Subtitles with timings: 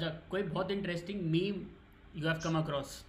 [0.00, 1.54] अच्छा कोई बहुत interesting meme
[2.16, 3.04] you have come across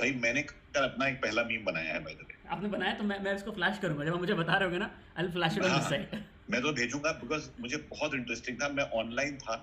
[0.00, 2.94] भाई मैंने कल अपना एक पहला मीम बनाया है भाई द आपने बनाया?
[2.94, 5.32] तो मैं मैं इसको फ्लैश करूँगा। जब आप मुझे बता रहे होगे ना I will
[5.32, 9.36] flash it on this side मैं तो भेजूँगा बिकॉज़ मुझे बहुत इंटरेस्टिंग था। मैं ऑनलाइन
[9.36, 9.56] था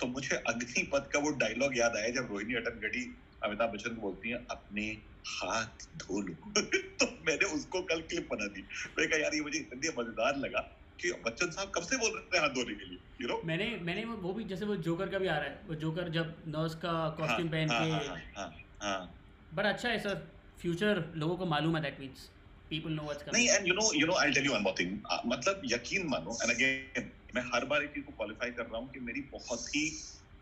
[0.00, 3.04] तो मुझे अग्निपथ का वो डायलॉग याद आया जब रोहिणी अटनगढ़ी
[3.42, 4.86] अमिताभ बच्चन को बोलती हैं अपने
[5.26, 6.34] हाथ धो लो।
[7.02, 8.64] तो मैंने उसको कल क्लिप बना दी।
[8.98, 12.36] मैं कहा यार ये मुझे इतनी मज़ेदार लगा। कि बच्चन साहब कब से बोल रहे
[12.36, 15.08] हैं हाथ धोने के लिए यू नो मैंने मैंने वो वो भी जैसे वो जोकर
[15.08, 18.20] का भी आ रहा है वो जोकर जब नर्स का कॉस्ट्यूम पहन हाँ, के हाँ,
[18.36, 18.50] हाँ,
[18.82, 19.14] हाँ,
[19.54, 20.22] बट अच्छा है सर
[20.60, 22.28] फ्यूचर लोगों को मालूम है that means
[22.70, 24.98] people know what's नहीं and you know you know I tell you one more thing
[25.26, 28.90] मतलब यकीन मानो एंड अगेन मैं हर बार एक चीज़ को क्वालिफाई कर रहा हूँ
[28.92, 29.84] कि मेरी बहुत ही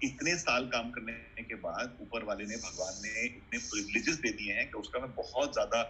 [0.03, 4.53] इतने साल काम करने के बाद ऊपर वाले ने भगवान ने इतने प्रिविलेजेस दे दिए
[4.53, 5.83] हैं कि उसका मैं बहुत ज़्यादा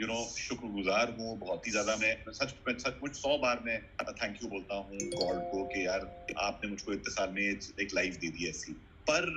[0.00, 3.78] यू नो शुक्रगुजार हूँ, बहुत ही ज़्यादा मैं सच, में सचमुच सौ बार मैं
[4.12, 6.06] थैंक यू बोलता हूँ गॉड को कि यार
[6.40, 8.72] आपने मुझको इतने साल में एक लाइफ दे दी ऐसी।
[9.10, 9.28] पर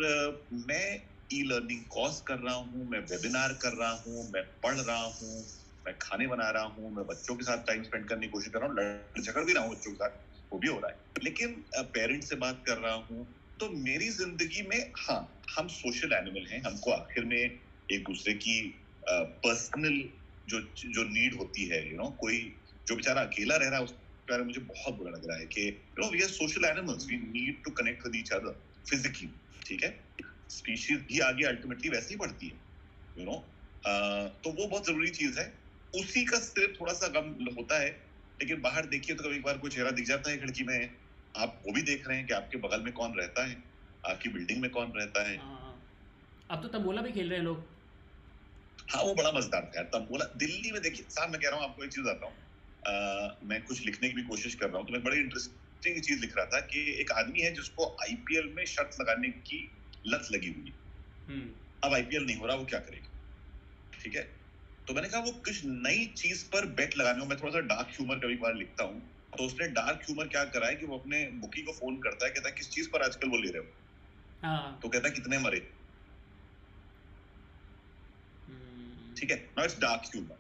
[0.70, 0.86] मैं
[1.34, 5.44] ई लर्निंग कोर्स कर रहा हूँ, मैं वेबिनार कर रहा हूँ, मैं पढ़ रहा हूँ,
[5.86, 8.60] मैं खाने बना रहा हूँ, मैं बच्चों के साथ टाइम स्पेंड करने की कोशिश कर
[8.60, 10.20] रहा हूँ, लड़, झगड़ भी रहा हूँ बच्चों के साथ,
[10.52, 13.26] वो भी हो रहा है। लेकिन पेरेंट्स से बात कर रहा हूँ
[13.60, 15.20] तो मेरी ज़िंदगी में हाँ
[15.58, 18.58] हम सोशल एनिमल हैं, हमको आखिर में एक दूसरे की
[19.46, 20.04] पर्सनल
[20.48, 20.60] जो
[20.96, 22.40] जो नीड होती है यू नो कोई
[22.88, 23.92] जो बेचारा अकेला रह रहा है उस
[24.28, 27.06] बारे में मुझे बहुत बुरा लग रहा है कि you know we are social animals
[27.10, 29.30] we need to connect with each other physically
[29.66, 29.92] ठीक है?
[30.50, 32.60] स्पीशीज भी आगे अल्टीमेटली वैसे ही बढ़ती है
[33.16, 33.36] यू नो
[33.84, 35.46] तो वो बहुत ज़रूरी चीज़ है।
[35.94, 37.90] उसी का सिर्फ़ थोड़ा सा गम होता है
[38.40, 40.78] लेकिन बाहर देखिए तो कभी एक बार कोई चेहरा दिख जाता है खिड़की में
[41.36, 43.62] आप वो भी देख रहे हैं कि आपके बगल में कौन रहता है
[44.04, 45.76] आपकी बिल्डिंग में कौन रहता है। हाँ,
[46.50, 47.73] अब तो तंबोला भी खेल रहे हैं लोग।
[48.94, 51.70] हाँ वो बड़ा मज़ेदार था तब बोला दिल्ली में देखिए साहब मैं कह रहा हूँ
[51.70, 54.94] आपको एक चीज़ बताता हूँ। मैं कुछ लिखने की भी कोशिश कर रहा हूँ तो
[54.94, 58.98] मैं बड़ी इंटरेस्टिंग चीज़ लिख रहा था कि एक आदमी है जिसको आईपीएल में शर्त
[59.02, 59.60] लगाने की
[60.06, 60.78] लत लगी हुई है।
[61.28, 63.10] हम्म। अब आईपीएल नहीं हो रहा वो क्या करेगा?
[63.94, 64.24] ठीक है?
[64.88, 67.90] तो मैंने कहा वो कुछ नई चीज़ पर बेट लगाने को मैं थोड़ा सा डार्क
[67.92, 69.02] ह्यूमर कभी बार लिखता हूँ।
[69.38, 72.32] तो उसने डार्क ह्यूमर क्या करा है कि वो अपने बुकी को फ़ोन करता है
[72.32, 73.68] कहता है किस चीज़ पर आजकल वो ले रहे हो?
[74.44, 75.60] हाँ। तो कहता है कितने मरे?
[79.24, 80.40] ठीक है now it's dark humour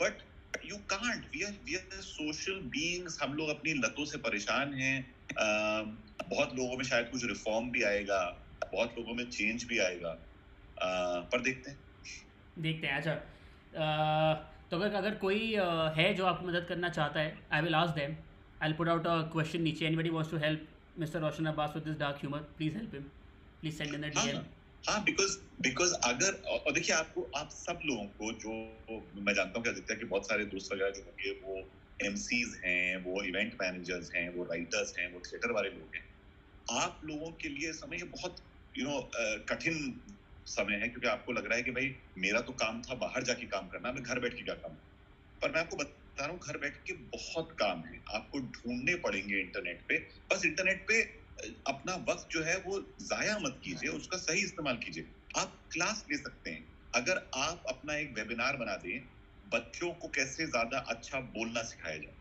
[0.00, 0.18] but
[0.64, 4.98] you can't we are we are social beings हम लोग अपनी लतों से परेशान हैं।
[5.38, 5.90] अम,
[6.28, 8.20] बहुत लोगों में शायद कुछ रिफॉर्म भी आएगा
[8.72, 10.90] बहुत लोगों में चेंज भी आएगा। अ,
[11.32, 11.78] पर देखते हैं।
[12.58, 13.14] देखते हैं अच्छा।
[14.70, 15.42] तो अगर अगर कोई
[15.98, 18.16] है जो आपकी मदद करना चाहता है I will ask them
[18.62, 19.86] I put out a question नीचे.
[19.86, 23.10] Anybody wants to help mister Roshan Abbas with this dark humour please help him
[23.60, 24.42] please send in the DM
[24.84, 28.52] हाँ बिकॉज़ बिकॉज़ अगर, और देखिए आपको, आप सब लोगों को जो,
[29.22, 31.70] मैं जानता हूँ कि आदित्य के बहुत सारे दोस्त वगैरह जो होंगे, वो
[32.00, 36.04] एमसीज हैं, वो इवेंट मैनेजर्स हैं, वो राइटर्स हैं, वो थिएटर वाले लोग हैं।
[36.66, 38.36] आप लोगों के लिए समय ये बहुत
[38.74, 39.00] यू नो
[39.50, 39.78] कठिन
[40.46, 43.46] समय है, क्योंकि आपको लग रहा है कि भाई, मेरा तो काम था बाहर जाके
[43.48, 44.74] काम करना, मैं घर बैठ के क्या काम
[45.42, 49.40] पर मैं आपको बता रहा हूँ, घर बैठ के बहुत काम है। आपको ढूँढने पड़ेंगे
[49.40, 49.98] इंटरनेट पे।
[50.32, 51.02] बस इंटरनेट पे
[51.66, 56.18] अपना वक्त जो है वो जाया मत कीजिए, उसका सही इस्तेमाल कीजिए। आप क्लास ले
[56.18, 59.08] सकते हैं। अगर आप अपना एक वेबिनार बना दें,
[59.44, 62.16] बच्चों को कैसे ज़्यादा अच्छा बोलना सिखाया जाए।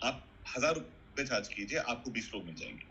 [0.00, 2.86] आप हज़ार रुपए चार्ज कीजिए, आपको बीस लोग मिल जाएँगे।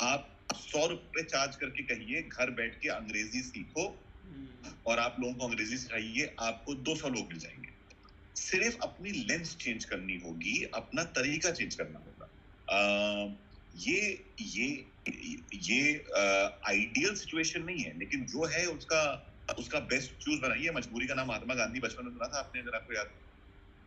[0.00, 4.06] आप सौ रुपए चार्ज करके कहिए, घर बैठ के अंग्रेज़ी सीखो
[4.86, 7.72] और आप लोगों को अंग्रेज़ी सिखाइए, आपको 200 लोग मिल जाएँगे।
[8.36, 12.32] सिर्फ़ अपनी लेंस चेंज करनी होगी, अपना तरीका चेंज करना होगा।
[13.76, 14.66] ये ये
[15.54, 15.92] ये
[16.66, 19.26] आइडियल सिचुएशन नहीं है, लेकिन जो है उसका
[19.58, 22.74] उसका बेस्ट चूज़ बनाइए। मजबूरी का नाम महात्मा गांधी बचपन में सुना था आपने, अगर
[22.74, 23.10] आपको याद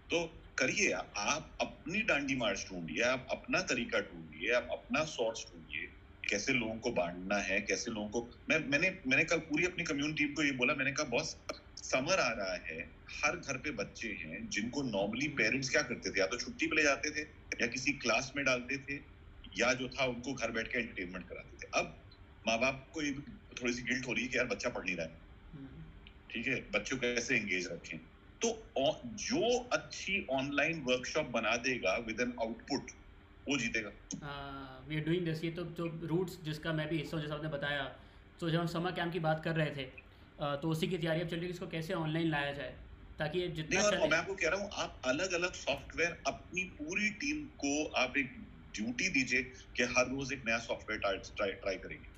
[0.09, 0.23] तो
[0.57, 5.87] करिए, आप अपनी डांडी मार्च ढूंढिए, आप अपना तरीका ढूंढिए, आप अपना सोर्स ढूंढिए,
[6.29, 10.25] कैसे लोगों को बांटना है, कैसे लोगों को, मैं, मैंने मैंने कल पूरी अपनी कम्युनिटी
[10.33, 11.35] को ये बोला, मैंने कहा, बॉस,
[11.77, 12.89] समर आ रहा है,
[13.23, 16.19] हर घर पे बच्चे हैं, जिनको नॉर्मली पेरेंट्स क्या करते थे?
[16.19, 17.21] या तो छुट्टी पे ले जाते थे,
[17.61, 19.13] या किसी क्लास में डालते थे
[19.57, 21.95] या जो था उनको घर बैठ के एंटरटेनमेंट कराते थे। अब
[22.45, 23.01] माँ बाप को
[23.55, 25.21] थोड़ी सी गिल्ट हो रही है कि यार बच्चा पढ़ नहीं रहा है।
[25.53, 25.83] हम्म,
[26.31, 26.59] ठीक है?
[26.71, 27.97] बच्चों को कैसे एंगेज रखें?
[28.41, 28.49] तो
[29.23, 32.91] जो अच्छी ऑनलाइन वर्कशॉप बना देगा विद एन आउटपुट
[33.47, 33.89] वो जीतेगा।
[34.87, 37.49] वी आर डूइंग दिस ये तो जो रूट्स जिसका मैं भी हिस्सा हूँ जैसा आपने
[37.49, 37.83] बताया।
[38.39, 39.85] तो जब हम समर कैंप की बात कर रहे थे
[40.61, 42.75] तो उसी की तैयारी अब चल रही है इसको कैसे ऑनलाइन लाया जाए
[43.19, 47.09] ताकि ये जितना और मैं आपको कह रहा हूँ आप अलग अलग सॉफ्टवेयर अपनी पूरी
[47.21, 48.31] टीम को आप एक
[48.75, 49.43] ड्यूटी दीजिए
[49.77, 52.11] कि हर रोज एक नया सॉफ्टवेयर ट्राई करेंगे।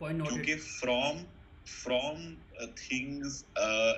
[0.00, 1.24] क्योंकि from
[1.66, 2.34] from
[2.80, 3.44] things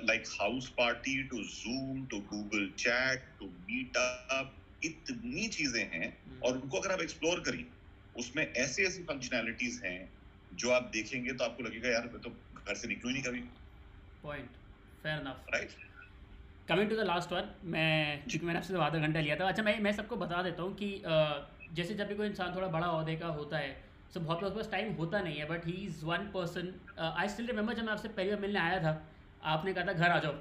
[0.03, 6.07] like house party to Zoom to Google chat to meetup इतनी चीज़ें हैं
[6.41, 7.65] और उनको अगर आप एक्सप्लोर करिए
[8.15, 9.99] उसमें ऐसी ऐसी फंक्शनैलिटीज हैं
[10.51, 13.41] जो आप देखेंगे तो आपको लगेगा यार मैं तो घर से निकलूं ही नहीं कभी.
[14.23, 14.57] Point
[15.03, 15.75] fair enough right
[16.69, 19.79] coming to the last one मैं, चूँकि मैंने आपसे आधा घंटा लिया था। अच्छा मैं
[19.81, 20.89] मैं सबको बता देता हूँ कि
[21.73, 23.71] जैसे जब भी कोई इंसान थोड़ा बड़ा अहदे का होता है
[24.13, 27.27] सो बहुत लोगों के पास टाइम होता नहीं है but he is one person I
[27.29, 28.93] still remember जब मैं आपसे पहली बार मिलने आया था,
[29.45, 30.31] आपने कहा था, घर आ जाओ,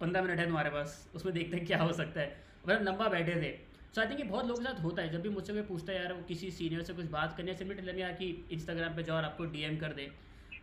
[0.00, 2.36] पंद्रह मिनट है तुम्हारे पास, उसमें देखते हैं क्या हो सकता है।
[2.66, 3.50] मतलब लंबा बैठे थे।
[3.94, 5.92] सो आई थिंक ये बहुत लोगों के साथ होता है, जब भी मुझसे कोई पूछता
[5.92, 9.02] है, यार, वो किसी सीनियर से कुछ बात करने से मिनट यार कि इंस्टाग्राम पे
[9.02, 10.10] जाओ और आपको डीएम कर दे।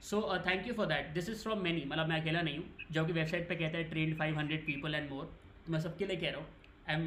[0.09, 0.17] So
[0.47, 3.13] thank you for that this is from many मतलब मैं अकेला नहीं हूँ। जो कि
[3.13, 5.25] वेबसाइट पे कहता है trend five hundred people and more
[5.65, 6.47] तो मैं सबके लिए कह रहा हूँ।
[6.89, 7.03] आई एम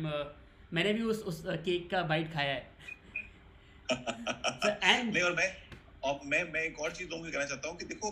[0.74, 2.76] मैंने भी उस उस केक uh, का बाइट खाया है।
[5.04, 5.48] नहीं और मैं
[6.04, 8.08] और मैं मैं एक और चीज़ लोगों कहना चाहता हूँ कि देखो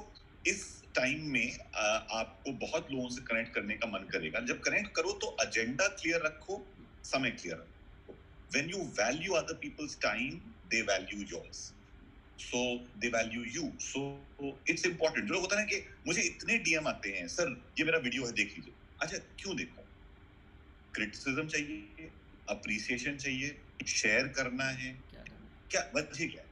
[0.46, 0.62] इस
[0.96, 5.36] टाइम में आपको बहुत लोगों से कनेक्ट करने का मन करेगा। जब कनेक्ट करो तो
[5.42, 6.64] एजेंडा क्लियर रखो
[7.04, 8.14] समय क्लियर रखो।
[8.52, 10.38] When you value other people's time
[10.70, 11.72] they value yours
[12.38, 12.62] so
[12.96, 14.00] they value you so
[14.70, 18.26] it's important जो होता है कि मुझे इतने डीएम आते हैं सर ये मेरा वीडियो
[18.26, 19.82] है देख लीजिए। अच्छा क्यों देखो?
[20.94, 22.10] क्रिटिसिज्म चाहिए
[22.48, 24.92] अप्रिसिएशन चाहिए शेयर करना है।
[25.70, 26.42] क्या वजह क्या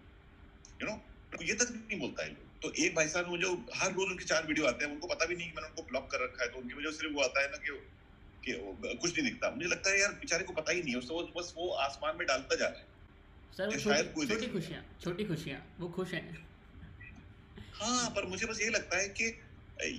[0.80, 0.96] यू नो
[1.32, 4.24] तो ये तक नहीं बोलता है लोग। तो एक भाई साहब मुझे हर रोज उनके
[4.24, 6.48] चार वीडियो आते हैं उनको पता भी नहीं कि मैंने उनको ब्लॉक कर रखा है
[6.50, 7.78] तो उनकी वजह सिर्फ़ वो आता है ना कि
[8.42, 8.52] कि
[8.96, 11.52] कुछ नहीं दिखता। मुझे लगता है यार बेचारे को पता ही नहीं है उसको बस
[11.56, 12.92] वो आसमान में डालता जा रहा है।
[13.54, 13.76] सर
[14.14, 16.24] कोई छोटी खुशियाँ छोटी खुशियाँ वो खुश हैं।
[17.74, 19.24] हाँ पर मुझे बस ये लगता है कि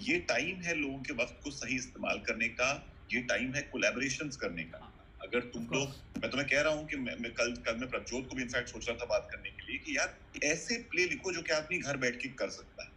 [0.07, 2.69] ये टाइम है लोगों के वक्त को सही इस्तेमाल करने का
[3.13, 4.77] ये टाइम है कोलैबोरेशंस करने का।
[5.21, 5.89] अगर तुम लोग
[6.23, 8.69] मैं तुम्हें कह रहा हूँ कि मैं, मैं कल कल मैं प्रज्योत को भी इनफैक्ट
[8.69, 11.79] सोच रहा था बात करने के लिए कि यार ऐसे प्ले लिखो जो कि आदमी
[11.79, 12.93] घर बैठ के कर सकता है।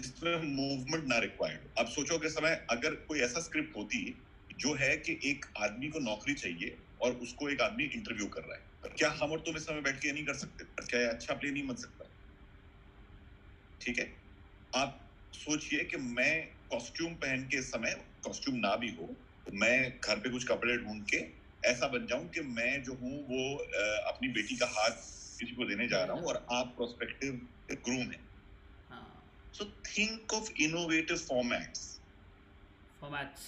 [0.00, 4.00] इसमें मूवमेंट ना रिक्वायर्ड अब सोचो के समय अगर कोई ऐसा स्क्रिप्ट होती
[4.56, 6.70] जो है कि एक आदमी को नौकरी चाहिए
[7.04, 10.00] और उसको एक आदमी इंटरव्यू कर रहा है। क्या हम और तुम इस समय बैठ
[10.00, 10.64] के नहीं कर सकते?
[10.82, 12.10] क्या अच्छा प्ले नहीं बन सकता?
[13.80, 14.06] ठीक है?
[14.72, 15.00] आप
[15.34, 16.34] सोचिए कि मैं
[16.70, 19.14] कॉस्ट्यूम पहन के समय कॉस्ट्यूम ना भी हो
[19.54, 21.18] मैं घर पे कुछ कपड़े ढूंढ के
[21.70, 23.42] ऐसा बन जाऊँ कि मैं जो हूँ वो
[24.10, 25.02] अपनी बेटी का हाथ
[25.38, 27.40] किसी को देने जा रहा हूँ और आप प्रोस्पेक्टिव
[27.72, 28.20] ग्रूम है।
[29.54, 31.82] So think of innovative formats
[33.00, 33.46] formats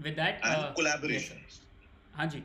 [0.00, 0.40] with that
[0.76, 1.44] collaboration
[2.14, 2.42] हाँ जी।